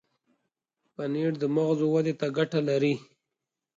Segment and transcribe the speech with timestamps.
[0.95, 2.93] پنېر د مغزو ودې ته ګټه لري.